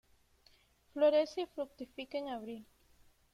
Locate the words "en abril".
2.17-2.65